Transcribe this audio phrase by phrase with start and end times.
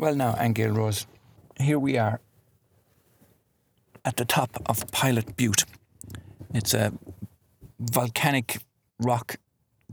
[0.00, 1.06] Well, now, Angel Rose,
[1.58, 2.22] here we are
[4.02, 5.66] at the top of Pilot Butte.
[6.54, 6.94] It's a
[7.78, 8.60] volcanic
[8.98, 9.36] rock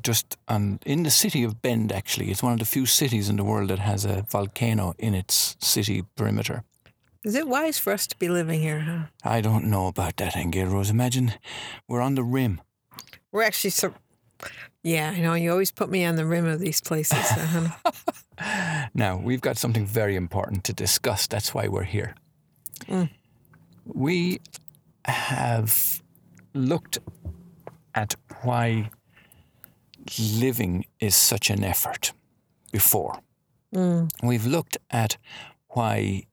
[0.02, 2.32] just on, in the city of Bend, actually.
[2.32, 5.58] It's one of the few cities in the world that has a volcano in its
[5.60, 6.64] city perimeter.
[7.26, 9.08] Is it wise for us to be living here, huh?
[9.26, 10.90] I don't know about that, Angel Rose.
[10.90, 11.34] Imagine
[11.86, 12.62] we're on the rim.
[13.34, 13.94] We're actually so.
[14.88, 15.34] Yeah, I know.
[15.34, 17.20] You always put me on the rim of these places.
[17.20, 17.92] Uh-huh.
[18.94, 21.28] Now, we've got something very important to discuss.
[21.28, 22.14] That's why we're here.
[22.88, 23.10] Mm.
[23.84, 24.40] We
[25.06, 26.04] have
[26.54, 27.00] looked
[27.96, 28.92] at why
[30.20, 32.14] living is such an effort
[32.72, 33.20] before.
[33.74, 34.10] Mm.
[34.22, 35.18] We've looked at
[35.70, 36.28] why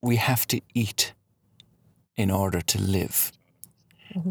[0.00, 1.12] we have to eat
[2.16, 3.32] in order to live.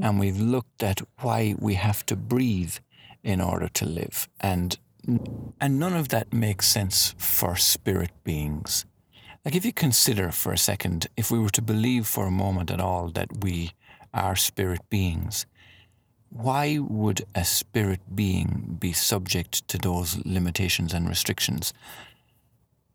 [0.02, 2.78] And we've looked at why we have to breathe
[3.23, 4.27] in order to live.
[4.40, 4.77] And
[5.59, 8.86] and none of that makes sense for spirit beings.
[9.44, 12.72] Like if you consider for a second, if we were to believe for a moment
[12.72, 13.72] at all that we
[14.14, 15.45] are spirit beings,
[16.30, 21.73] why would a spirit being be subject to those limitations and restrictions?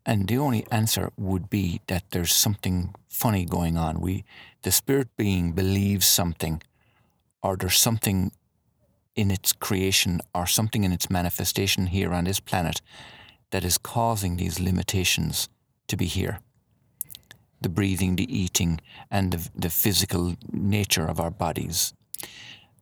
[0.05, 4.01] And the only answer would be that there's something funny going on.
[4.01, 4.25] We,
[4.63, 6.63] the spirit being believes something,
[7.43, 8.31] or there's something
[9.19, 12.81] in its creation or something in its manifestation here on this planet
[13.51, 15.49] that is causing these limitations
[15.87, 16.39] to be here.
[17.61, 18.79] The breathing, the eating,
[19.11, 21.93] and the, the physical nature of our bodies.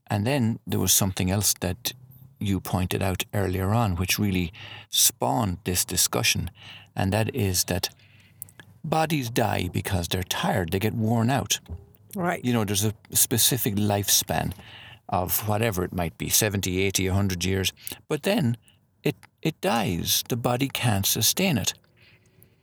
[0.05, 1.93] And then there was something else that
[2.39, 4.53] you pointed out earlier on, which really
[4.89, 6.51] spawned this discussion,
[6.95, 7.89] and that is that
[8.83, 11.59] bodies die because they're tired, they get worn out.
[12.15, 12.45] Right.
[12.45, 14.53] You know, there's a specific lifespan
[15.09, 17.71] of whatever it might be 70, 80, 100 years,
[18.07, 18.57] but then
[19.03, 20.23] it, it dies.
[20.29, 21.73] The body can't sustain it.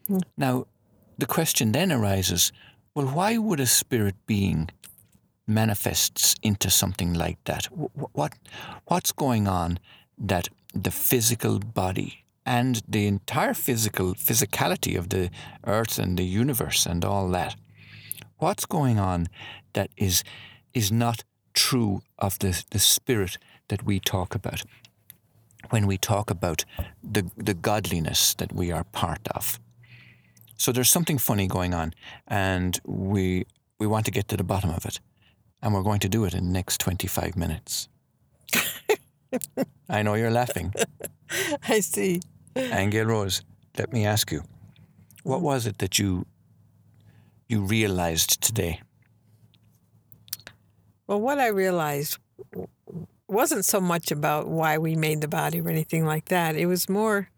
[0.06, 0.19] Hmm.
[0.37, 0.67] Now,
[1.19, 2.53] the question then arises
[2.94, 4.69] well, why would a spirit being
[5.47, 7.66] manifests into something like that?
[7.66, 8.34] Wh- What,
[8.87, 9.78] what's going on
[10.19, 15.31] that the physical body and the entire physical physicality of the
[15.66, 17.56] earth and the universe and all that,
[18.38, 19.28] what's going on
[19.72, 20.22] that is
[20.72, 24.62] is not true of the, the spirit that we talk about
[25.71, 26.65] when we talk about
[27.03, 29.59] the, the godliness that we are part of.
[30.57, 31.95] So there's something funny going on,
[32.29, 33.47] and we
[33.79, 35.01] we want to get to the bottom of it,
[35.61, 37.89] and we're going to do it in the next 25 minutes.
[39.89, 40.73] I know you're laughing.
[41.69, 42.21] I see.
[42.56, 43.43] Angel Rose,
[43.77, 44.43] let me ask you,
[45.25, 46.25] what was it that you
[47.49, 48.81] you realized today?
[51.06, 52.19] Well, what I realized
[53.28, 56.56] wasn't so much about why we made the body or anything like that.
[56.56, 57.28] It was more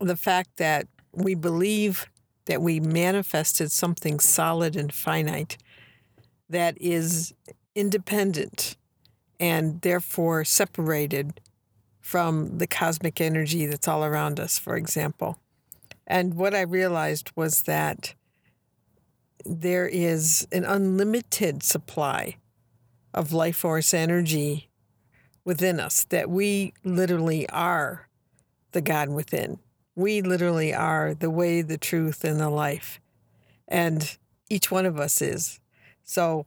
[0.00, 2.06] the fact that we believe
[2.44, 5.56] that we manifested something solid and finite
[6.48, 7.34] that is
[7.74, 8.76] independent
[9.40, 11.40] and therefore separated
[12.00, 15.38] from the cosmic energy that's all around us, for example.
[16.06, 18.14] And what I realized was that
[19.44, 22.36] there is an unlimited supply
[23.18, 24.70] of life force energy
[25.44, 28.08] within us, that we literally are
[28.70, 29.58] the God within.
[29.96, 33.00] We literally are the way, the truth, and the life.
[33.66, 34.16] And
[34.48, 35.58] each one of us is.
[36.04, 36.46] So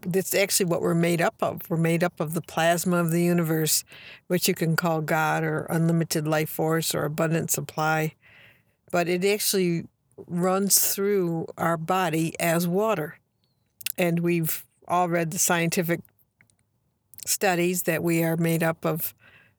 [0.00, 1.68] that's actually what we're made up of.
[1.68, 3.84] We're made up of the plasma of the universe,
[4.28, 8.14] which you can call God or unlimited life force or abundant supply.
[8.90, 9.84] But it actually
[10.26, 13.18] runs through our body as water.
[13.98, 16.00] And we've all read the scientific
[17.26, 19.14] studies that we are made up of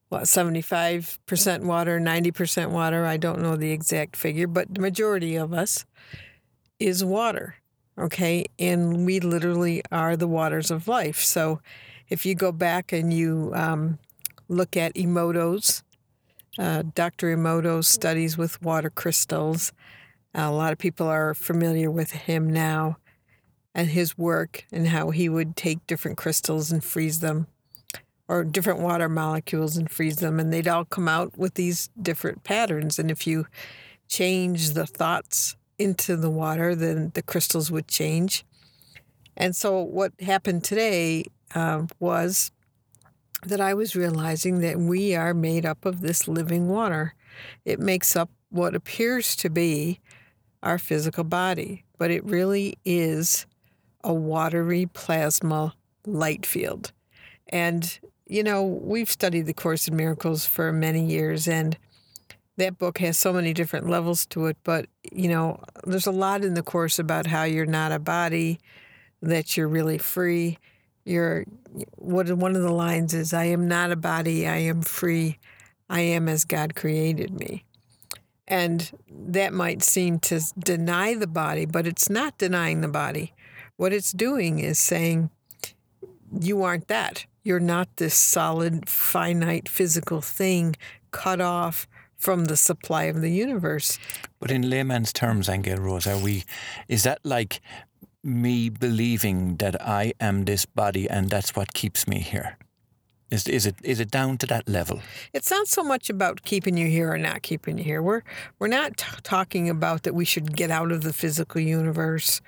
[0.09, 5.53] what 75% water, 90% water, I don't know the exact figure, but the majority of
[5.53, 5.85] us
[6.79, 7.55] is water.
[7.99, 8.45] Okay?
[8.57, 11.19] And we literally are the waters of life.
[11.19, 11.61] So
[12.09, 13.99] if you go back and you um,
[14.47, 15.83] look at Emoto's,
[16.57, 17.35] uh, Dr.
[17.35, 19.73] Emoto's studies with water crystals,
[20.33, 22.97] a lot of people are familiar with him now
[23.77, 27.45] and his work and how he would take different crystals and freeze them
[28.27, 32.43] or different water molecules and freeze them and they'd all come out with these different
[32.43, 32.97] patterns.
[32.97, 33.45] And if you
[34.09, 38.43] change the thoughts into the water then the crystals would change.
[39.37, 42.51] And so what happened today uh, was
[43.45, 47.13] that i was realizing that we are made up of this living water.
[47.63, 49.99] It makes up what appears to be
[50.63, 53.45] our physical body but it really is
[54.07, 55.75] a watery plasma
[56.05, 56.91] light field
[57.49, 57.99] and
[58.29, 61.77] you know, we've studied the Course in Miracles for many years, and
[62.57, 66.43] that book has so many different levels to it, but you know, there's a lot
[66.43, 68.59] in the course about how you're not a body,
[69.21, 70.57] that you're really free.
[71.05, 71.45] You're
[71.95, 75.37] what one of the lines is I am not a body, I am free.
[75.89, 77.63] I am as God created me.
[78.45, 83.33] And that might seem to deny the body, but it's not denying the body.
[83.77, 85.29] What it's doing is saying,
[86.41, 87.27] you aren't that.
[87.43, 90.75] You're not this solid, finite, physical thing
[91.11, 91.87] cut off
[92.17, 93.99] from the supply of the universe.
[94.39, 96.43] But in layman's terms, Angel Rose, are we?
[96.87, 97.61] Is that like
[98.23, 102.57] me believing that I am this body and that's what keeps me here?
[103.29, 105.01] Is, is it is it down to that level?
[105.33, 108.01] It's not so much about keeping you here or not keeping you here.
[108.01, 108.23] We're
[108.57, 112.41] we're not t- talking about that we should get out of the physical universe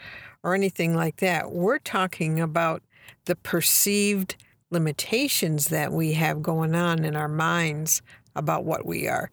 [0.43, 1.51] or anything like that.
[1.51, 2.81] We're talking about
[3.25, 4.35] the perceived
[4.71, 8.01] limitations that we have going on in our minds
[8.35, 9.31] about what we are.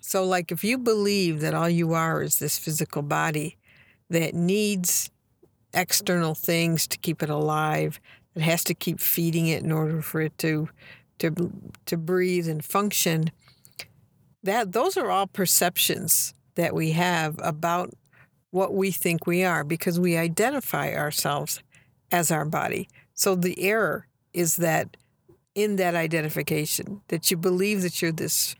[0.00, 3.56] So, like, if you believe that all you are is this physical body
[4.08, 5.10] that needs
[5.74, 8.00] external things to keep it alive,
[8.34, 10.68] it has to keep feeding it in order for it to
[11.18, 11.50] to
[11.86, 13.30] to breathe and function.
[14.42, 17.92] That those are all perceptions that we have about
[18.56, 21.62] what we think we are because we identify ourselves
[22.10, 22.88] as our body.
[23.12, 24.96] So the error is that
[25.54, 28.56] in that identification that you believe that you're this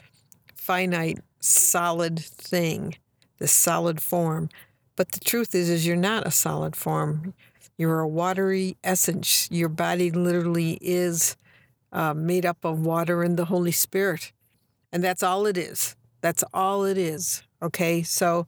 [0.55, 2.97] finite solid thing,
[3.39, 4.51] this solid form.
[4.97, 7.33] But the truth is is you're not a solid form.
[7.79, 9.49] You're a watery essence.
[9.51, 11.37] Your body literally is
[11.91, 14.33] uh, made up of water and the Holy Spirit.
[14.93, 15.97] And that's all it is.
[16.21, 17.43] That's all it is.
[17.63, 18.03] Okay.
[18.03, 18.47] So,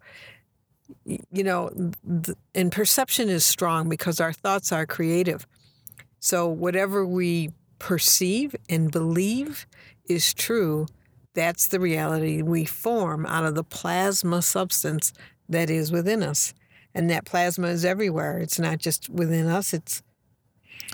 [1.05, 1.71] you know,
[2.55, 5.47] and perception is strong because our thoughts are creative.
[6.21, 9.67] So, whatever we perceive and believe
[10.09, 10.87] is true,
[11.35, 15.13] that's the reality we form out of the plasma substance
[15.49, 16.55] that is within us
[16.95, 18.39] and that plasma is everywhere.
[18.39, 19.73] It's not just within us.
[19.73, 20.03] It's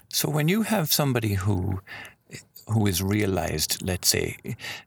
[0.08, 1.80] so when you have somebody who
[2.68, 4.36] who is realized, let's say,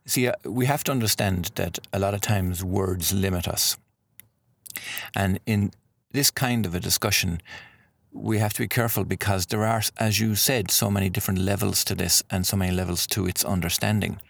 [0.04, 3.76] see, uh, we have to understand that a lot of times words limit us,
[5.14, 5.72] and in
[6.12, 7.40] this kind of a discussion,
[8.12, 11.84] we have to be careful because there are, as you said, so many different levels
[11.84, 14.20] to this and so many levels to its understanding.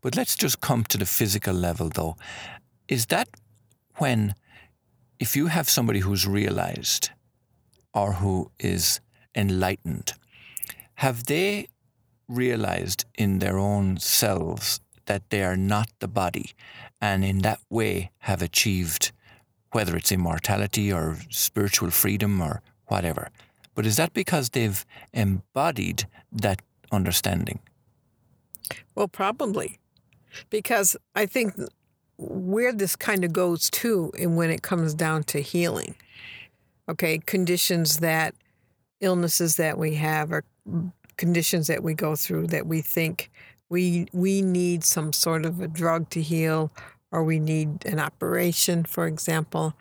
[0.00, 2.16] But let's just come to the physical level, though.
[2.88, 3.28] Is that
[3.96, 4.34] when
[5.18, 7.10] if you have somebody who's realized
[7.92, 9.00] or who is
[9.34, 10.12] enlightened,
[10.94, 11.68] have they
[12.28, 16.52] realized in their own selves that they are not the body
[17.00, 19.12] and in that way have achieved
[19.72, 23.28] whether it's immortality or spiritual freedom or whatever.
[23.74, 27.60] But is that because they've embodied that understanding?
[28.94, 29.78] Well, probably.
[30.50, 31.54] Because I think
[32.18, 35.94] where this kind of goes to and when it comes down to healing.
[36.88, 38.34] Okay, conditions that
[39.00, 40.44] illnesses that we have or
[41.16, 43.30] conditions that we go through that we think
[43.68, 46.72] we we need some sort of a drug to heal
[47.10, 49.74] or we need an operation for example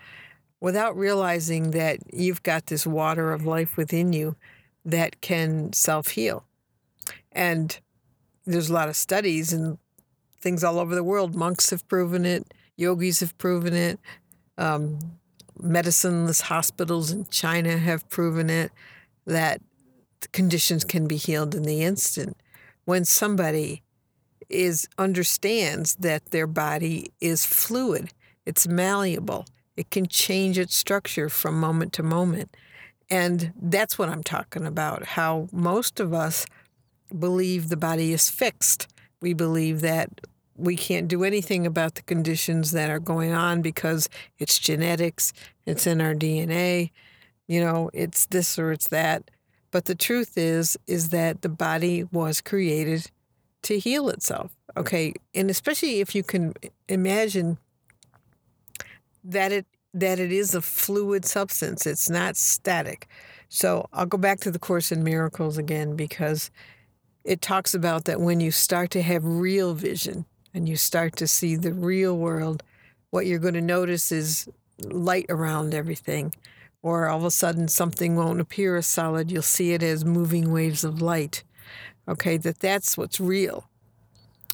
[0.59, 4.35] without realizing that you've got this water of life within you
[4.83, 6.44] that can self-heal.
[7.31, 7.77] And
[8.45, 9.77] there's a lot of studies and
[10.41, 11.35] things all over the world.
[11.35, 13.99] Monks have proven it, yogis have proven it,
[14.57, 14.99] um,
[15.61, 18.71] medicineless hospitals in China have proven it
[19.25, 19.61] that
[20.31, 22.37] conditions can be healed in the instant.
[22.85, 23.83] When somebody
[24.49, 28.11] is understands that their body is fluid,
[28.45, 32.56] it's malleable, it can change its structure from moment to moment.
[33.09, 36.45] And that's what I'm talking about how most of us
[37.18, 38.87] believe the body is fixed
[39.21, 40.09] we believe that
[40.56, 45.33] we can't do anything about the conditions that are going on because it's genetics,
[45.66, 46.92] it's in our DNA,
[47.47, 49.30] you know, it's this or it's that.
[49.69, 53.11] But the truth is is that the body was created
[53.64, 54.52] to heal itself.
[54.76, 56.54] Okay, and especially if you can
[56.87, 57.57] imagine
[59.23, 63.07] that it that it is a fluid substance, it's not static.
[63.49, 66.52] So I'll go back to the Course in Miracles again because
[67.23, 71.28] it talks about that when you start to have real vision and you start to
[71.28, 72.64] see the real world,
[73.09, 74.47] what you're going to notice is
[74.83, 76.33] light around everything.
[76.83, 79.31] Or all of a sudden, something won't appear as solid.
[79.31, 81.44] You'll see it as moving waves of light.
[82.07, 83.69] Okay, that that's what's real.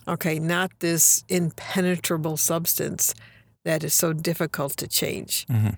[0.07, 3.13] Okay, not this impenetrable substance
[3.63, 5.45] that is so difficult to change.
[5.47, 5.75] Mm-hmm.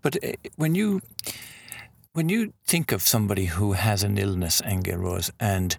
[0.00, 1.00] But eh, when you
[2.12, 5.76] when you think of somebody who has an illness, Angel Rose, and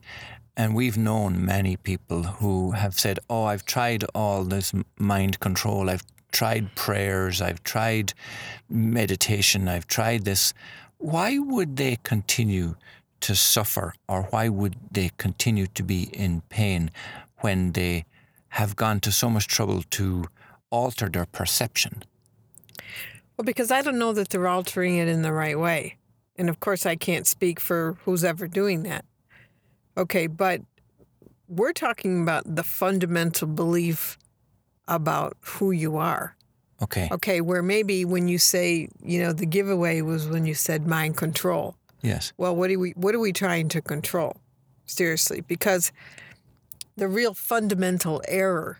[0.59, 5.89] And we've known many people who have said, Oh, I've tried all this mind control.
[5.89, 7.41] I've tried prayers.
[7.41, 8.13] I've tried
[8.67, 9.69] meditation.
[9.69, 10.53] I've tried this.
[10.97, 12.75] Why would they continue
[13.21, 16.91] to suffer or why would they continue to be in pain
[17.39, 18.05] when they
[18.49, 20.25] have gone to so much trouble to
[20.71, 22.03] alter their perception?
[23.37, 25.97] Well, because I don't know that they're altering it in the right way.
[26.35, 29.05] And of course, I can't speak for who's ever doing that.
[29.97, 30.61] Okay, but
[31.47, 34.17] we're talking about the fundamental belief
[34.87, 36.35] about who you are.
[36.81, 37.09] Okay.
[37.11, 41.17] Okay, where maybe when you say, you know, the giveaway was when you said mind
[41.17, 41.75] control.
[42.01, 42.33] Yes.
[42.37, 44.37] Well, what are we what are we trying to control?
[44.85, 45.91] Seriously, because
[46.95, 48.79] the real fundamental error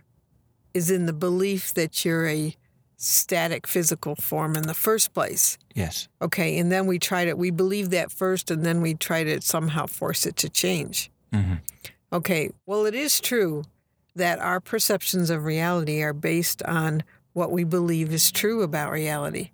[0.73, 2.55] is in the belief that you're a
[2.97, 5.57] static physical form in the first place.
[5.73, 6.09] Yes.
[6.21, 9.41] Okay, and then we try to we believe that first and then we try to
[9.41, 11.09] somehow force it to change.
[11.33, 11.55] hmm
[12.11, 13.63] Okay, well it is true
[14.15, 19.51] that our perceptions of reality are based on what we believe is true about reality.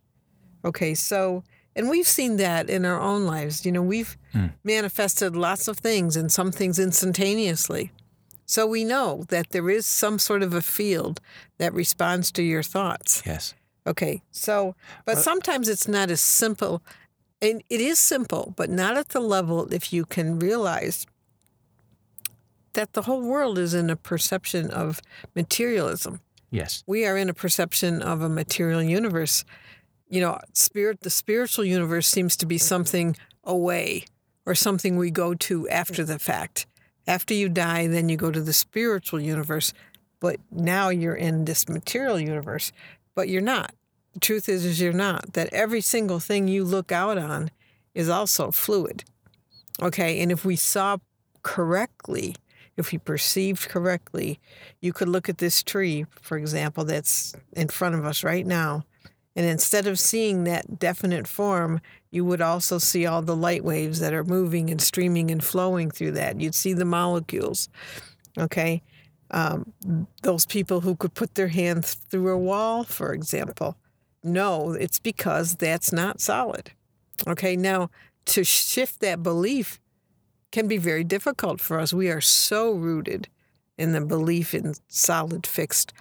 [0.64, 1.44] Okay, so
[1.76, 3.66] and we've seen that in our own lives.
[3.66, 4.48] You know, we've hmm.
[4.64, 7.92] manifested lots of things and some things instantaneously.
[8.46, 11.20] So we know that there is some sort of a field
[11.58, 13.24] that responds to your thoughts.
[13.26, 13.54] Yes.
[13.88, 16.82] Okay, so, but sometimes it's not as simple.
[17.42, 21.06] And it is simple, but not at the level if you can realize
[22.74, 25.02] that the whole world is in a perception of
[25.36, 26.20] materialism.
[26.50, 26.84] Yes.
[26.88, 29.44] We are in a perception of a material universe.
[30.08, 32.66] You know, spirit, the spiritual universe seems to be mm-hmm.
[32.66, 34.06] something away
[34.46, 36.12] or something we go to after mm-hmm.
[36.12, 36.68] the fact.
[37.08, 39.74] After you die, then you go to the spiritual universe.
[40.20, 42.72] But now you're in this material universe,
[43.14, 43.74] but you're not.
[44.14, 45.34] The truth is, is you're not.
[45.34, 47.52] That every single thing you look out on
[47.94, 49.04] is also fluid.
[49.82, 50.98] Okay, and if we saw
[51.44, 52.36] correctly,
[52.78, 54.40] if we perceived correctly,
[54.82, 58.86] you could look at this tree, for example, that's in front of us right now,
[59.36, 64.00] and instead of seeing that definite form, you would also see all the light waves
[64.00, 66.40] that are moving and streaming and flowing through that.
[66.40, 67.68] You'd see the molecules.
[68.38, 68.82] Okay.
[69.32, 69.74] Um,
[70.22, 73.76] those people who could put their hand through a wall, for example.
[74.24, 76.72] No, it's because that's not solid.
[77.28, 77.58] Okay.
[77.58, 77.90] Now,
[78.26, 79.80] to shift that belief
[80.52, 81.94] can be very difficult for us.
[81.94, 83.28] We are so rooted
[83.78, 85.92] in the belief in solid, fixed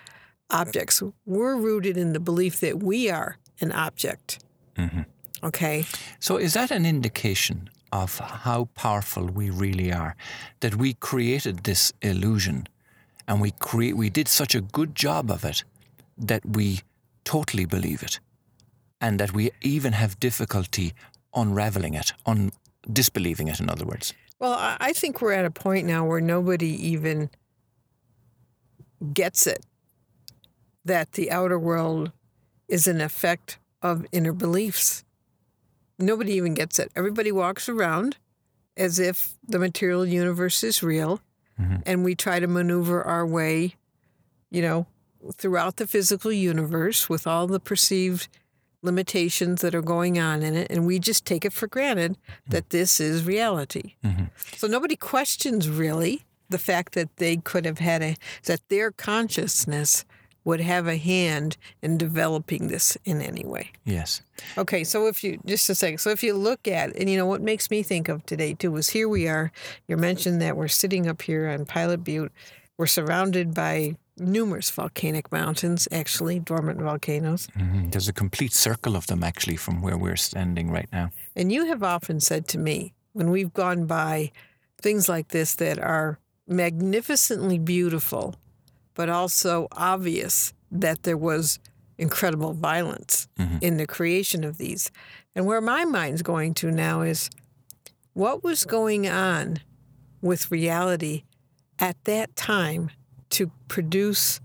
[0.51, 1.03] objects.
[1.27, 4.45] We're rooted in the belief that we are an object.
[4.77, 5.03] Mm-hmm.
[5.43, 5.85] Okay.
[6.21, 10.17] So is that an indication of how powerful we really are?
[10.61, 12.67] That we created this illusion
[13.29, 15.65] and we create we did such a good job of it
[16.19, 16.81] that we
[17.25, 18.21] totally believe it.
[19.01, 20.95] And that we even have difficulty
[21.35, 22.53] unraveling it, un
[22.91, 24.15] disbelieving it in other words.
[24.39, 27.31] Well, I think we're at a point now where nobody even
[29.13, 29.65] gets it
[30.85, 32.13] that the outer world
[32.69, 35.05] is an effect of inner beliefs.
[35.99, 36.91] Nobody even gets it.
[36.97, 38.17] Everybody walks around
[38.77, 41.21] as if the material universe is real,
[41.61, 41.77] mm-hmm.
[41.87, 43.77] and we try to maneuver our way,
[44.51, 44.87] you know,
[45.35, 48.29] throughout the physical universe with all the perceived
[48.83, 52.51] limitations that are going on in it, and we just take it for granted mm-hmm.
[52.51, 53.95] that this is reality.
[54.05, 54.25] Mm-hmm.
[54.57, 60.05] So nobody questions really the fact that they could have had a that their consciousness
[60.45, 63.71] would have a hand in developing this in any way.
[63.85, 64.21] Yes.
[64.59, 67.27] Okay, so if you just a second, so if you look at and you know
[67.27, 69.51] what makes me think of today too is here we are.
[69.89, 72.33] You mentioned that we're sitting up here on Pilot Butte.
[72.77, 77.49] We're surrounded by numerous volcanic mountains, actually dormant volcanoes.
[77.59, 77.91] Mhm.
[77.91, 81.11] There's a complete circle of them actually from where we're standing right now.
[81.35, 84.31] And you have often said to me when we've gone by
[84.81, 88.35] things like this that are magnificently beautiful,
[88.95, 91.59] but also obvious that there was
[91.99, 93.59] incredible violence mm-hmm.
[93.61, 94.91] in the creation of these.
[95.35, 97.31] And where my mind's going to now is
[98.13, 99.59] what was going on
[100.21, 101.25] with reality
[101.79, 102.91] at that time
[103.31, 104.41] to produce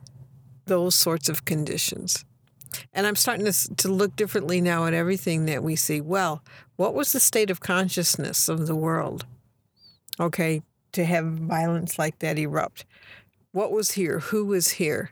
[0.65, 2.25] those sorts of conditions?
[2.93, 6.01] And I'm starting to, to look differently now at everything that we see.
[6.01, 6.43] Well,
[6.75, 9.25] what was the state of consciousness of the world?
[10.19, 12.85] Okay, to have violence like that erupt.
[13.51, 14.19] What was here?
[14.19, 15.11] Who was here?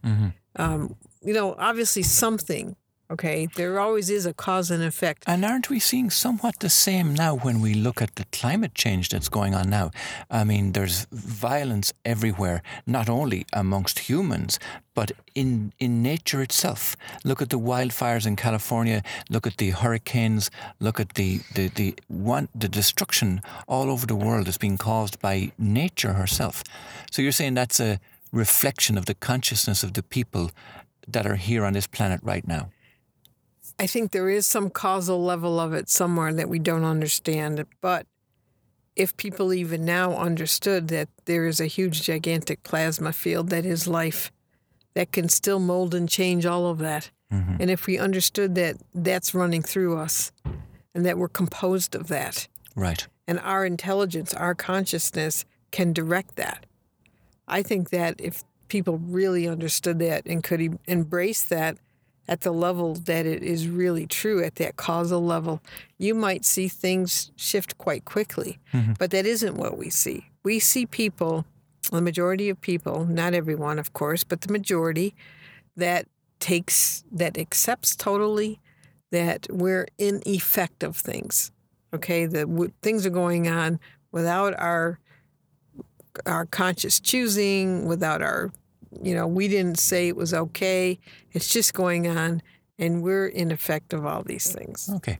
[0.55, 2.75] Um, you know, obviously something
[3.09, 5.23] Okay, there always is a cause and effect.
[5.27, 9.07] And aren't we seeing somewhat the same now when we look at the climate change
[9.07, 9.91] that's going on now?
[10.29, 14.59] I mean, there's violence everywhere, not only amongst humans,
[14.93, 16.97] but in, in nature itself.
[17.23, 20.51] Look at the wildfires in California, look at the hurricanes,
[20.81, 25.21] look at the, the, the, one, the destruction all over the world that's being caused
[25.21, 26.61] by nature herself.
[27.09, 28.01] So you're saying that's a
[28.37, 30.51] reflection of the consciousness of the people
[31.07, 32.69] that are here on this planet right now?
[33.79, 37.63] I think there is some causal level of it somewhere that we don't understand.
[37.81, 38.07] But
[38.95, 43.87] if people even now understood that there is a huge, gigantic plasma field that is
[43.87, 44.31] life,
[44.95, 47.11] that can still mold and change all of that.
[47.31, 47.57] Mm-hmm.
[47.59, 50.31] And if we understood that that's running through us
[50.95, 52.47] and that we're composed of that.
[52.75, 53.07] Right.
[53.27, 56.65] And our intelligence, our consciousness can direct that.
[57.47, 61.77] I think that if people really understood that and could embrace that,
[62.27, 65.61] at the level that it is really true, at that causal level,
[65.97, 68.59] you might see things shift quite quickly.
[68.73, 68.93] Mm-hmm.
[68.99, 70.29] But that isn't what we see.
[70.43, 71.45] We see people,
[71.91, 75.15] the majority of people, not everyone, of course, but the majority,
[75.77, 76.07] that
[76.39, 78.59] takes, that accepts totally
[79.11, 81.51] that we're in effect of things.
[81.93, 83.79] Okay, the w- things are going on
[84.11, 84.99] without our
[86.25, 88.51] our conscious choosing, without our
[89.01, 90.99] you know, we didn't say it was okay.
[91.33, 92.41] It's just going on,
[92.79, 94.89] and we're in effect of all these things.
[94.95, 95.19] Okay.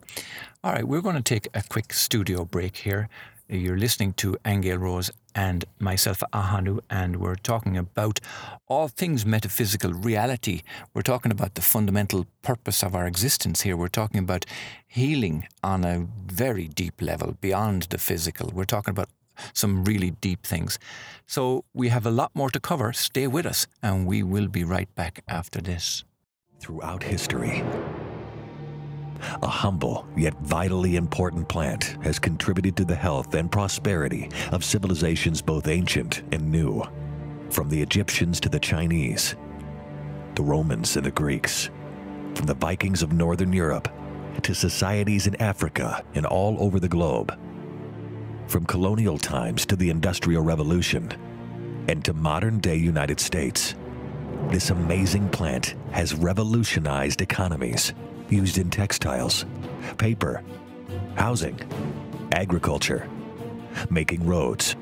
[0.63, 3.09] All right, we're going to take a quick studio break here.
[3.49, 8.19] You're listening to Angel Rose and myself, Ahanu, and we're talking about
[8.67, 10.63] all things metaphysical reality.
[10.93, 13.77] We're talking about the fundamental purpose of our existence here.
[13.77, 14.45] We're talking about
[14.85, 18.51] healing on a very deep level beyond the physical.
[18.53, 19.09] We're talking about
[19.53, 20.79] some really deep things.
[21.25, 22.93] So we have a lot more to cover.
[22.93, 26.03] Stay with us, and we will be right back after this.
[26.59, 27.63] Throughout history,
[29.41, 35.41] a humble yet vitally important plant has contributed to the health and prosperity of civilizations
[35.41, 36.83] both ancient and new.
[37.49, 39.35] From the Egyptians to the Chinese,
[40.35, 41.69] the Romans and the Greeks,
[42.35, 43.89] from the Vikings of Northern Europe
[44.43, 47.37] to societies in Africa and all over the globe
[48.47, 51.11] from colonial times to the Industrial Revolution
[51.87, 53.75] and to modern day United States.
[54.49, 57.93] This amazing plant has revolutionized economies
[58.29, 59.45] used in textiles,
[59.97, 60.43] paper,
[61.15, 61.59] housing,
[62.31, 63.09] agriculture,
[63.89, 64.75] making roads,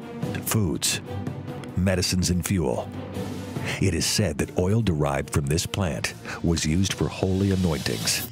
[0.43, 1.01] foods,
[1.75, 2.89] medicines, and fuel.
[3.81, 8.29] It is said that oil derived from this plant was used for holy anointings.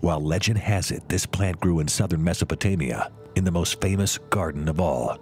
[0.00, 4.68] While legend has it this plant grew in southern Mesopotamia in the most famous garden
[4.68, 5.18] of all,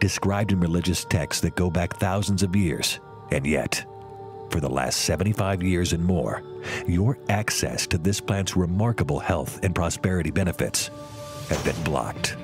[0.00, 3.00] described in religious texts that go back thousands of years.
[3.30, 3.84] And yet,
[4.50, 6.42] for the last 75 years and more,
[6.86, 10.90] your access to this plant's remarkable health and prosperity benefits
[11.48, 12.36] have been blocked.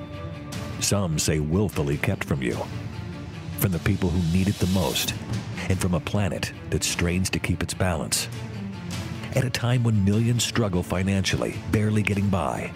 [0.79, 2.57] Some say willfully kept from you,
[3.59, 5.13] from the people who need it the most,
[5.69, 8.27] and from a planet that strains to keep its balance.
[9.35, 12.71] At a time when millions struggle financially, barely getting by,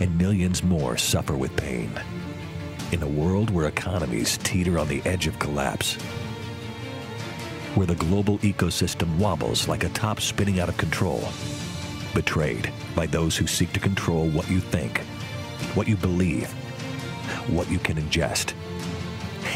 [0.00, 1.90] and millions more suffer with pain.
[2.92, 5.96] In a world where economies teeter on the edge of collapse,
[7.74, 11.28] where the global ecosystem wobbles like a top spinning out of control,
[12.14, 15.00] betrayed by those who seek to control what you think,
[15.74, 16.50] what you believe,
[17.50, 18.54] what you can ingest,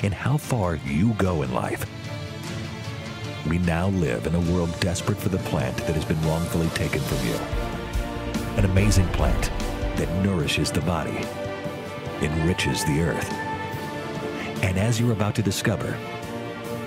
[0.02, 1.86] and how far you go in life.
[3.48, 7.00] We now live in a world desperate for the plant that has been wrongfully taken
[7.00, 7.34] from you.
[8.56, 9.50] An amazing plant
[9.98, 11.18] that nourishes the body,
[12.22, 13.30] enriches the earth,
[14.62, 15.94] and as you're about to discover,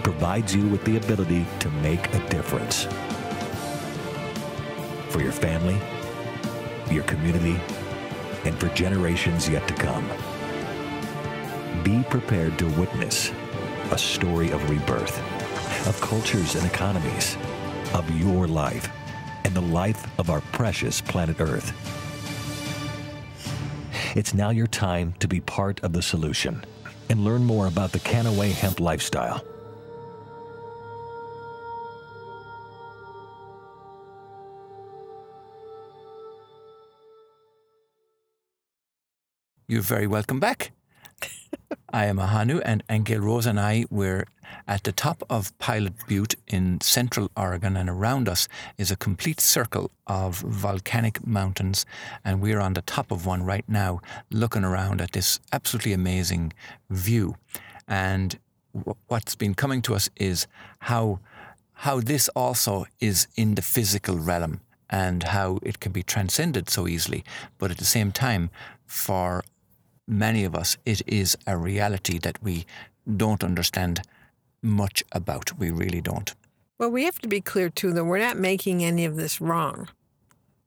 [0.01, 2.87] provides you with the ability to make a difference
[5.09, 5.79] for your family,
[6.89, 7.59] your community,
[8.45, 10.09] and for generations yet to come.
[11.83, 13.31] Be prepared to witness
[13.91, 15.21] a story of rebirth,
[15.87, 17.37] of cultures and economies,
[17.93, 18.89] of your life,
[19.45, 21.71] and the life of our precious planet Earth.
[24.15, 26.65] It's now your time to be part of the solution
[27.09, 29.45] and learn more about the Kannaway hemp lifestyle.
[39.69, 40.71] You're very welcome back.
[41.93, 44.25] I am Ahanu, and Angel Rose and I were
[44.67, 49.39] at the top of Pilot Butte in central Oregon, and around us is a complete
[49.39, 51.85] circle of volcanic mountains.
[52.25, 56.53] And we're on the top of one right now, looking around at this absolutely amazing
[56.89, 57.35] view.
[57.87, 58.37] And
[59.07, 60.45] what's been coming to us is
[60.79, 61.19] how
[61.81, 66.87] how this also is in the physical realm and how it can be transcended so
[66.87, 67.23] easily.
[67.59, 68.49] But at the same time,
[68.85, 69.43] for
[70.07, 72.65] many of us, it is a reality that we
[73.15, 74.01] don't understand
[74.61, 75.57] much about.
[75.57, 76.33] We really don't.
[76.79, 79.89] Well, we have to be clear too that we're not making any of this wrong.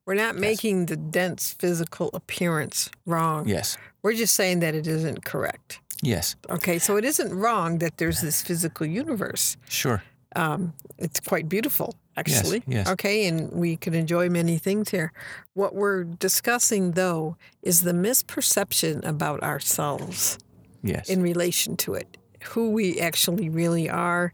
[0.07, 3.47] We're not making the dense physical appearance wrong.
[3.47, 3.77] Yes.
[4.03, 5.81] We're just saying that it isn't correct.
[6.03, 6.35] Yes.
[6.49, 9.57] Okay, so it isn't wrong that there's this physical universe.
[9.69, 10.03] Sure.
[10.35, 11.95] Um, it's quite beautiful,
[12.29, 12.63] actually.
[12.67, 12.89] yes.
[12.89, 15.13] Okay, and we can enjoy many things here.
[15.55, 20.39] What we're discussing, though, is the misperception about ourselves
[20.83, 21.09] Yes.
[21.11, 24.33] in relation to it, who we actually really are.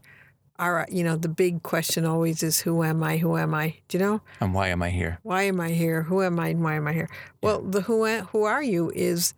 [0.59, 3.17] Our, you know, the big question always is, who am I?
[3.17, 3.75] Who am I?
[3.89, 4.21] Do you know?
[4.39, 5.19] and why am I here?
[5.23, 6.01] Why am I here?
[6.03, 6.47] Who am I?
[6.49, 7.09] And why am I here?
[7.43, 9.35] Well, the who who are you is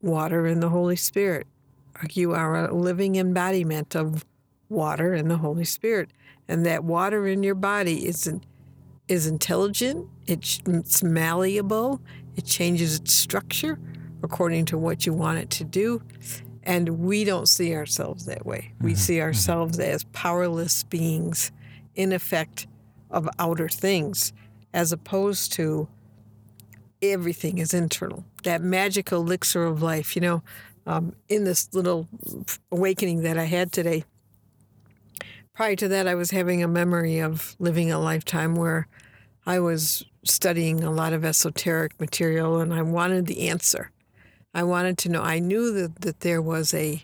[0.00, 1.46] water and the Holy Spirit.
[2.12, 4.24] You are a living embodiment of
[4.68, 6.10] water and the Holy Spirit,
[6.48, 8.42] and that water in your body is in-
[9.08, 10.08] is intelligent.
[10.26, 12.00] It's, it's malleable.
[12.34, 13.78] It changes its structure
[14.22, 16.02] according to what you want it to do.
[16.64, 18.72] And we don't see ourselves that way.
[18.80, 21.52] We see ourselves as powerless beings
[21.94, 22.66] in effect
[23.10, 24.32] of outer things,
[24.74, 25.88] as opposed to
[27.00, 28.24] everything is internal.
[28.42, 30.42] That magic elixir of life, you know,
[30.86, 32.08] um, in this little
[32.72, 34.04] awakening that I had today.
[35.56, 38.88] Prior to that, I was having a memory of living a lifetime where
[39.46, 43.90] I was studying a lot of esoteric material and I wanted the answer.
[44.52, 47.02] I wanted to know, I knew that, that there was a,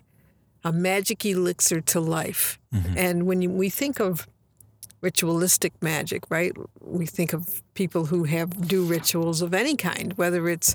[0.64, 2.58] a magic elixir to life.
[2.96, 4.28] And when you, we think of
[5.00, 6.52] ritualistic magic, right?
[6.80, 10.74] We think of people who have do rituals of any kind, whether it's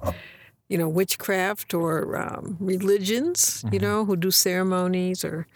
[0.68, 5.48] you know witchcraft or um, religions, you know, who do ceremonies or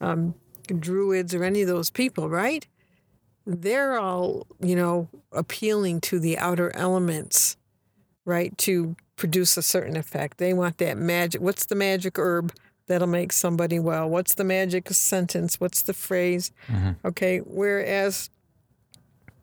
[0.00, 0.34] um,
[0.78, 2.66] druids or any of those people, right?
[3.46, 7.56] They're all you know appealing to the outer elements,
[8.24, 10.38] right, to produce a certain effect.
[10.38, 11.40] They want that magic.
[11.40, 12.54] What's the magic herb?
[12.86, 14.08] That'll make somebody well.
[14.08, 15.60] What's the magic sentence?
[15.60, 16.50] What's the phrase?
[16.66, 17.06] Mm-hmm.
[17.06, 17.38] Okay.
[17.38, 18.30] Whereas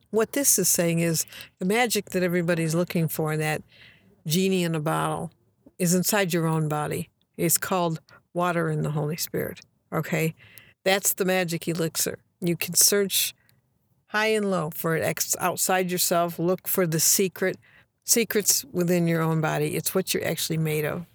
[0.10, 1.26] what this is saying is
[1.60, 3.62] the magic that everybody's looking for, that
[4.26, 5.32] genie in a bottle,
[5.80, 7.10] is inside your own body.
[7.38, 8.02] It's called
[8.34, 9.62] water in the Holy Spirit.
[9.94, 10.36] Okay.
[10.88, 12.20] That's the magic elixir.
[12.40, 13.36] You can search
[14.06, 16.40] high and low for it outside yourself.
[16.40, 17.58] Look for the secret,
[18.06, 19.76] secrets within your own body.
[19.76, 21.06] It's what you're actually made of.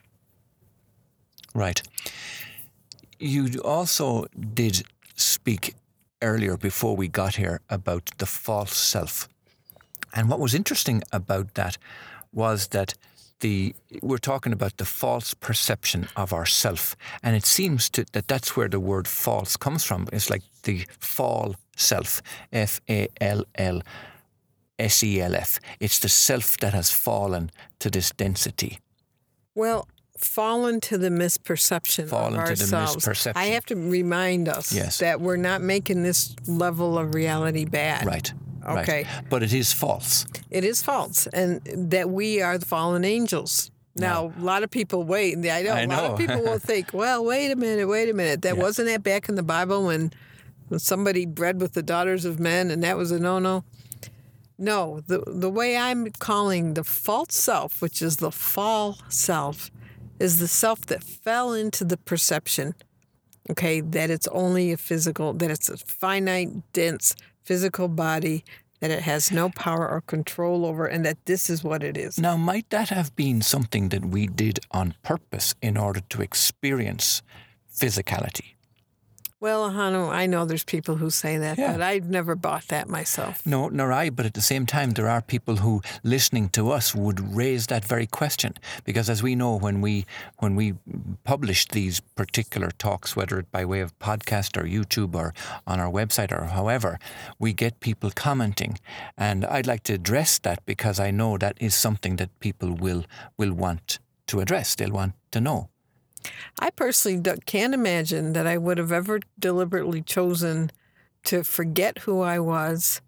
[1.54, 1.80] Right.
[3.18, 4.82] You also did
[5.16, 5.74] speak
[6.20, 9.26] earlier before we got here about the false self.
[10.12, 11.78] And what was interesting about that
[12.30, 12.92] was that
[13.42, 13.74] the
[14.09, 18.68] we're talking about the false perception of ourself and it seems to, that that's where
[18.70, 23.78] the word false comes from it's like the fall self f a l l
[24.78, 28.78] s e l f it's the self that has fallen to this density
[29.55, 29.87] Well,
[30.18, 32.96] fallen to the misperception Fallen of to the ourselves.
[33.05, 33.37] misperception.
[33.37, 34.98] I have to remind us Yes.
[34.98, 38.07] that we're not making this level of reality bad.
[38.07, 38.33] right
[38.66, 39.03] Okay.
[39.05, 39.25] right.
[39.31, 43.70] but it is false It is false, and that we are the fallen angels.
[43.94, 45.37] Now, a lot of people wait.
[45.37, 48.14] And I know, A lot of people will think, well, wait a minute, wait a
[48.14, 48.40] minute.
[48.42, 48.62] That Yeah.
[48.62, 50.12] wasn't that back in the Bible when,
[50.68, 53.64] when somebody bred with the daughters of men and that was a no no?
[54.59, 59.70] No, the, the way I'm calling the false self, which is the fall self,
[60.18, 62.75] is the self that fell into the perception,
[63.51, 68.44] okay, that it's only a physical, that it's a finite, dense physical body,
[68.81, 72.18] that it has no power or control over, and that this is what it is.
[72.18, 77.22] Now, might that have been something that we did on purpose in order to experience
[77.72, 78.55] physicality?
[79.42, 81.72] Well, Hano, I know there's people who say that, Yeah.
[81.72, 83.44] but I've never bought that myself.
[83.44, 86.94] No, nor I, but at the same time, there are people who, listening to us,
[86.94, 88.55] would raise that very question.
[88.85, 90.07] Because as we know, when we
[90.38, 90.74] when we
[91.24, 95.35] publish these particular talks, whether it by way of podcast or YouTube or
[95.66, 97.00] on our website or however,
[97.40, 98.78] we get people commenting,
[99.18, 103.02] and I'd like to address that because I know that is something that people will
[103.37, 104.76] will want to address.
[104.76, 105.71] They'll want to know.
[106.58, 110.70] I personally can't imagine that I would have ever deliberately chosen
[111.24, 113.00] to forget who I was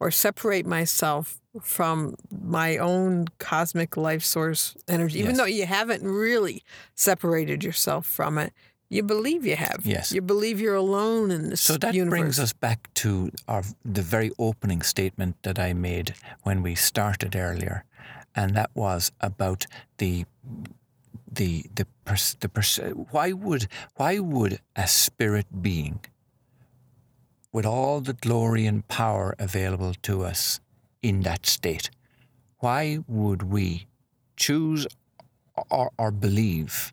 [0.00, 5.18] or separate myself from my own cosmic life source energy.
[5.18, 5.38] Even Yes.
[5.38, 6.62] though you haven't really
[6.94, 8.52] separated yourself from it,
[8.88, 9.80] you believe you have.
[9.84, 10.12] Yes.
[10.12, 12.20] You believe you're alone in this So that universe.
[12.20, 17.34] brings us back to our the very opening statement that I made when we started
[17.36, 17.84] earlier,
[18.34, 19.66] and that was about
[19.98, 20.24] the
[21.38, 22.80] the the pers- the pers-
[23.12, 26.00] why would why would a spirit being
[27.52, 30.60] with all the glory and power available to us
[31.00, 31.90] in that state?
[32.58, 33.86] Why would we
[34.36, 34.86] choose
[35.70, 36.92] or, or believe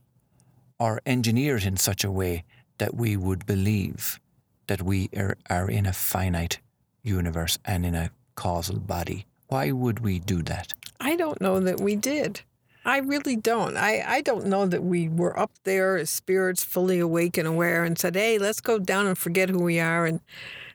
[0.80, 2.44] or engineer it in such a way
[2.78, 4.20] that we would believe
[4.68, 6.60] that we are, are in a finite
[7.02, 9.26] universe and in a causal body?
[9.48, 10.74] Why would we do that?
[11.00, 12.42] I don't know that we did.
[12.86, 13.76] I really don't.
[13.78, 17.84] I, I don't know that we were up there as spirits fully awake and aware
[17.84, 20.20] and said, hey, let's go down and forget who we are and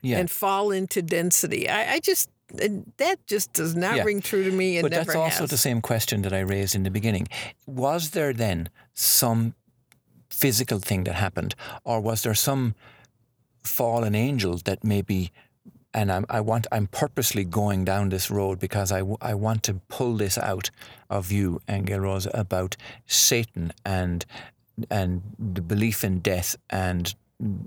[0.03, 0.18] Yeah.
[0.18, 1.68] and fall into density.
[1.68, 2.29] I, I just
[2.61, 4.05] uh, that just does not Yeah.
[4.05, 4.79] ring true to me.
[4.79, 5.51] It but that's also has.
[5.51, 7.29] the same question that I raised in the beginning.
[7.66, 9.55] Was there then some
[10.31, 12.75] physical thing that happened, or was there some
[13.62, 15.31] fallen angel that maybe?
[15.92, 16.68] And I'm, I want.
[16.70, 20.70] I'm purposely going down this road because I, w- I want to pull this out
[21.09, 22.76] of you, Angel about
[23.07, 24.24] Satan and
[24.88, 27.14] and the belief in death and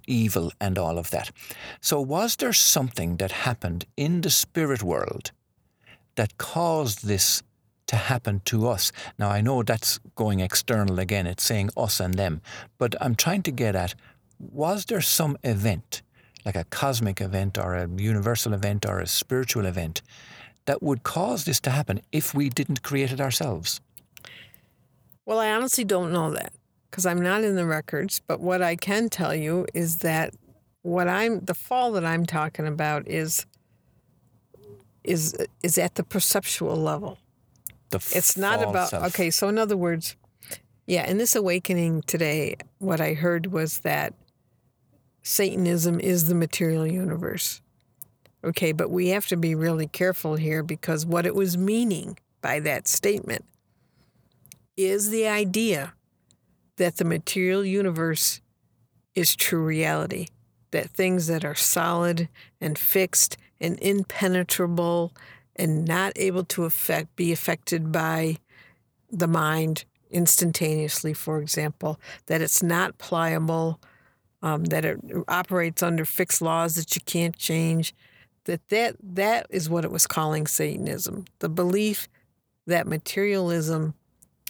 [0.08, 1.32] evil and all of that.
[1.82, 5.32] So, was there something that happened in the spirit world
[6.16, 7.44] that caused this
[7.88, 8.92] to happen to us?
[9.18, 12.42] Now, I know that's going external again, it's saying us and them,
[12.78, 13.96] but I'm trying to get at
[14.40, 16.02] was there some event,
[16.46, 20.02] like a cosmic event or a universal event or a spiritual event,
[20.66, 23.82] that would cause this to happen if we didn't create it ourselves?
[25.26, 26.54] Well, I honestly don't know that
[26.90, 28.22] because I'm not in the records.
[28.28, 30.34] But what I can tell you is that
[30.84, 33.46] what I'm the fall that I'm talking about is
[35.04, 37.18] is is at the perceptual level.
[37.90, 39.06] The It's not about self.
[39.08, 39.32] okay.
[39.32, 40.16] So in other words,
[40.86, 44.14] yeah, in this awakening today, what I heard was that
[45.24, 47.62] Satanism is the material universe.
[48.44, 52.60] Okay, but we have to be really careful here because what it was meaning by
[52.60, 53.46] that statement
[54.76, 55.94] is the idea
[56.76, 58.42] that the material universe
[59.16, 60.28] is true reality,
[60.72, 62.28] that things that are solid
[62.60, 65.14] and fixed and impenetrable
[65.56, 68.38] and not able to affect be affected by
[69.10, 73.80] the mind instantaneously, for example, that it's not pliable,
[74.44, 77.96] um, that it operates under fixed laws that you can't change,
[78.46, 81.26] that, that that is what it was calling Satanism.
[81.40, 82.08] The belief
[82.68, 83.94] that materialism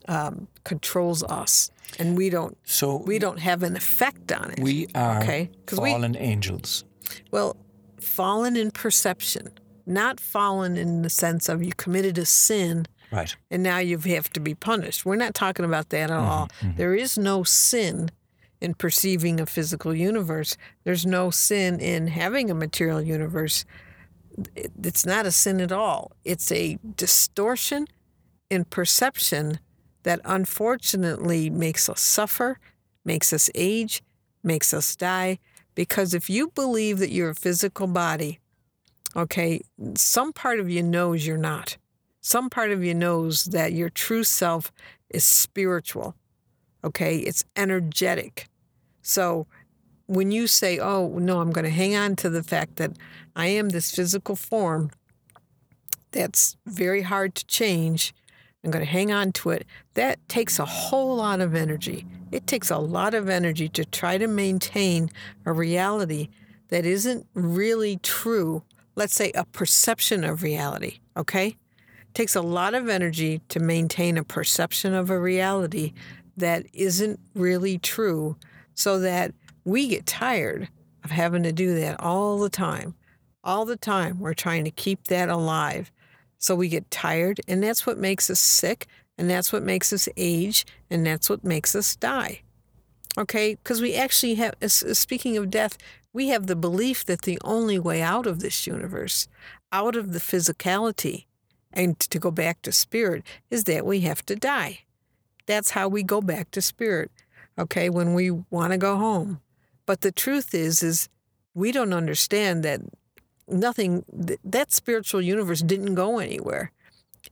[0.08, 4.60] um, controls us and we don't So we don't have an effect on it.
[4.60, 6.84] we are okay, 'cause we- fallen angels.
[7.32, 7.56] Well,
[8.00, 9.52] fallen in perception,
[9.86, 13.34] not fallen in the sense of you committed a sin Right.
[13.52, 15.06] and now you have to be punished.
[15.06, 16.48] We're not talking about that at all.
[16.62, 18.10] Mm-hmm, There is no sin
[18.64, 20.56] in perceiving a physical universe.
[20.86, 23.66] There's no sin in having a material universe.
[24.56, 26.14] It's not a sin at all.
[26.24, 27.88] It's a distortion
[28.50, 29.60] in perception
[30.04, 32.58] that unfortunately makes us suffer,
[33.04, 34.02] makes us age,
[34.44, 35.40] makes us die.
[35.76, 38.40] Because if you believe that you're a physical body,
[39.16, 39.62] okay,
[39.96, 41.78] some part of you knows you're not.
[42.22, 44.72] Some part of you knows that your true self
[45.10, 46.16] is spiritual,
[46.84, 47.18] okay?
[47.18, 48.48] It's energetic.
[49.04, 49.46] So
[50.08, 52.92] when you say, oh, no, I'm going to hang on to the fact that
[53.36, 54.90] I am this physical form
[56.12, 58.14] that's very hard to change,
[58.64, 62.06] I'm going to hang on to it, that takes a whole lot of energy.
[62.32, 65.10] It takes a lot of energy to try to maintain
[65.46, 66.30] a reality
[66.70, 68.64] that isn't really true.
[68.96, 71.48] Let's say a perception of reality, okay?
[71.48, 75.94] It takes a lot of energy to maintain a perception of a reality
[76.38, 78.38] that isn't really true
[78.76, 79.34] so that
[79.66, 80.70] we get tired
[81.04, 82.96] of having to do that all the time.
[83.44, 85.92] All the time, we're trying to keep that alive.
[86.38, 90.10] So we get tired, and that's what makes us sick, and that's what makes us
[90.18, 92.42] age, and that's what makes us die.
[93.18, 93.56] Okay?
[93.56, 95.78] Because we actually have, as- uh, as uh, speaking of death,
[96.14, 99.28] we have the belief that the only way out of this universe,
[99.72, 101.26] out of the physicality,
[101.72, 104.80] and to go back to spirit, is that we have to die.
[105.46, 107.12] That's how we go back to spirit,
[107.58, 109.42] okay, when we want to go home.
[109.86, 111.10] But the truth is, is
[111.54, 112.82] we don't understand that
[113.48, 114.06] nothing
[114.44, 116.72] that spiritual universe didn't go anywhere.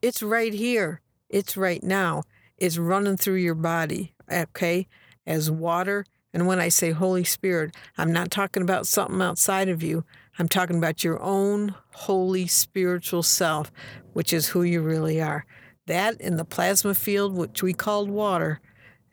[0.01, 1.01] It's right here.
[1.29, 2.23] It's right now.
[2.57, 4.87] It's running through your body okay?
[5.25, 6.05] As water.
[6.33, 10.05] And when i say holy spirit i'm not talking about something outside of you.
[10.39, 13.69] I'm talking about your own holy spiritual self
[14.13, 15.45] which is who you really are.
[15.87, 18.61] That in the plasma field which we called water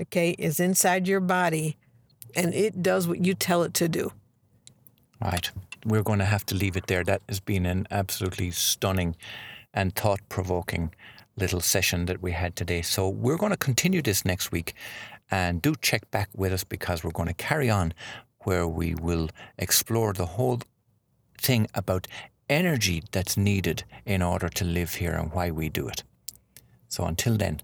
[0.01, 1.77] okay is inside your body
[2.37, 4.13] and it does what you tell it to do
[5.21, 5.51] Right.
[5.85, 7.03] We're going to have to leave it there.
[7.03, 9.17] That has been an absolutely stunning
[9.75, 10.95] and thought provoking
[11.37, 12.83] little session that we had today.
[12.83, 14.75] So we're going to continue this next week
[15.31, 17.95] and do check back with us because we're going to carry on
[18.45, 20.61] where we will explore the whole
[21.41, 22.07] thing about
[22.49, 26.03] energy that's needed in order to live here and why we do it.
[26.89, 27.61] So until then,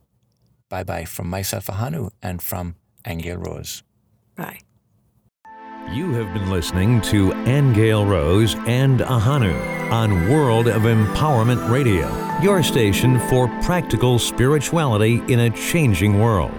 [0.74, 2.74] bye bye from myself, Ahanu, and from
[3.06, 3.84] Angel Rose.
[4.34, 4.58] Bye.
[5.92, 9.54] You have been listening to Angel Rose and Ahanu
[9.92, 12.08] on World of Empowerment Radio,
[12.42, 16.50] your station for practical spirituality in a changing world.